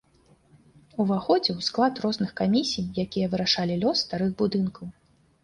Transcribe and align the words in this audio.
Уваходзіў 1.03 1.59
у 1.63 1.65
склад 1.67 1.93
розных 2.05 2.33
камісій, 2.41 2.87
якія 3.05 3.29
вырашалі 3.35 3.79
лёс 3.85 3.97
старых 4.09 4.35
будынкаў. 4.43 4.85